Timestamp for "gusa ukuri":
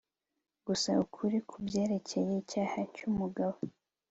0.65-1.37